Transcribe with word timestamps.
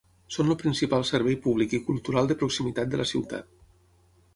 Són 0.35 0.47
el 0.47 0.55
principal 0.61 1.05
servei 1.11 1.37
públic 1.45 1.77
i 1.81 1.83
cultural 1.91 2.33
de 2.33 2.41
proximitat 2.43 2.95
de 2.97 3.03
la 3.05 3.11
ciutat. 3.15 3.59